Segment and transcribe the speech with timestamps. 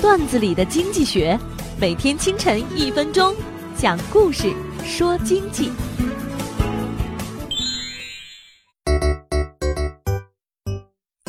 [0.00, 1.38] 段子里的经济学，
[1.78, 3.34] 每天清晨一分钟，
[3.76, 4.50] 讲故事
[4.82, 5.70] 说经济。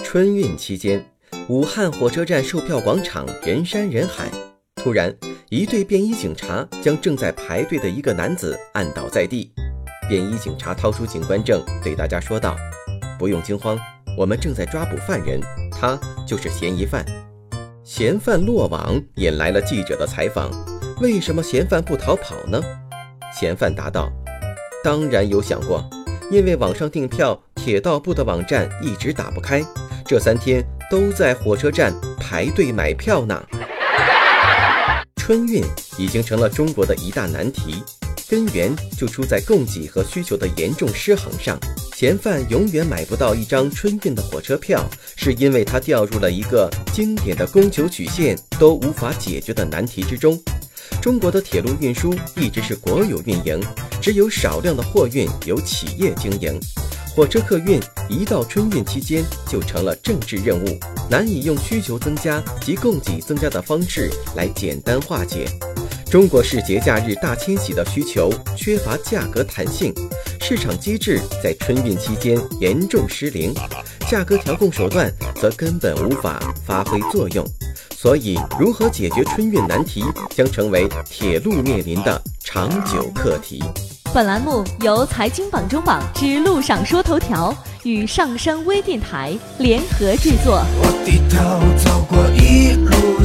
[0.02, 1.06] 春运期间，
[1.50, 4.32] 武汉火车站售票广场人山人海。
[4.78, 5.14] 突然，
[5.50, 9.52] 一队便衣警察将正在排队的一个男子按倒在地。
[10.08, 12.56] 便衣警察掏出警官证，对大家说道
[13.20, 13.78] ：“不用惊慌，
[14.18, 17.06] 我们正在抓捕犯人，他就是嫌疑犯。”
[17.84, 20.52] 嫌犯落网，引来了记者的采访。
[21.02, 22.62] 为什么嫌犯不逃跑呢？
[23.34, 24.12] 嫌犯答道
[24.84, 25.84] ：“当然有想过，
[26.30, 29.66] 因为网上订票，铁道部的网站一直打不开。”
[30.06, 33.44] 这三天都在火车站排队买票呢。
[35.16, 35.64] 春运
[35.98, 37.84] 已经成了中国的一大难题，
[38.30, 41.58] 根源就出在供给和需求的严重失衡上。
[42.02, 44.84] 嫌犯永远买不到一张春运的火车票，
[45.16, 50.36] 是因为他掉入了一个经典的供求曲线都无法解决的难题之中。
[51.00, 53.62] 中国的铁路运输一直是国有运营，
[54.02, 56.60] 只有少量的货运由企业经营。
[57.16, 65.48] 火车客运一到春运期间就成了政治任务，难以用需求增加及供给增加的方式来简单化解。
[66.10, 69.94] 中国式节假日大迁徙的需求缺乏价格弹性，
[70.54, 73.54] 市场机制在春运期间严重失灵，
[74.10, 77.46] 价格调控手段则根本无法发挥作用。
[77.96, 80.04] 所以，如何解决春运难题，
[80.36, 83.64] 将成为铁路面临的长久课题。
[84.14, 90.62] 本栏目由财经榜中榜之路上说头条与上山微电台联合制作。
[90.82, 91.40] 我低头
[91.82, 93.24] 走过一路